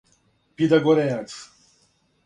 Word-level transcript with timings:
питагорејац 0.61 1.37